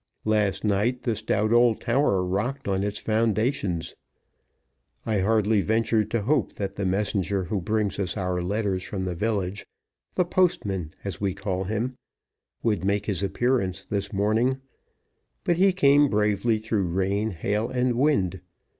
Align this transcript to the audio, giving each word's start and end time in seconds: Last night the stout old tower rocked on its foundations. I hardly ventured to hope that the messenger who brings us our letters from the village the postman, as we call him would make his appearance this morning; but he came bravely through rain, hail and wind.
Last 0.25 0.63
night 0.63 1.03
the 1.03 1.15
stout 1.15 1.53
old 1.53 1.79
tower 1.79 2.25
rocked 2.25 2.67
on 2.67 2.81
its 2.83 2.97
foundations. 2.97 3.93
I 5.05 5.19
hardly 5.19 5.61
ventured 5.61 6.09
to 6.09 6.23
hope 6.23 6.53
that 6.53 6.75
the 6.75 6.87
messenger 6.87 7.43
who 7.43 7.61
brings 7.61 7.99
us 7.99 8.17
our 8.17 8.41
letters 8.41 8.83
from 8.83 9.03
the 9.03 9.13
village 9.13 9.63
the 10.15 10.25
postman, 10.25 10.89
as 11.03 11.21
we 11.21 11.35
call 11.35 11.65
him 11.65 11.99
would 12.63 12.83
make 12.83 13.05
his 13.05 13.21
appearance 13.21 13.85
this 13.85 14.11
morning; 14.11 14.57
but 15.43 15.57
he 15.57 15.71
came 15.71 16.09
bravely 16.09 16.57
through 16.57 16.87
rain, 16.87 17.29
hail 17.29 17.69
and 17.69 17.93
wind. 17.93 18.41